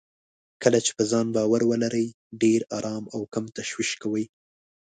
[0.63, 2.07] کله چې په ځان باور ولرئ،
[2.41, 4.25] ډېر ارام او کم تشويش کوئ.